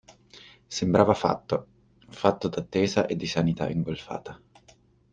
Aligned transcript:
Sembrava 0.67 1.13
fatto: 1.13 1.67
fatto 2.09 2.47
d'attesa 2.47 3.05
e 3.05 3.15
di 3.15 3.27
sanità 3.27 3.69
ingolfata. 3.69 4.41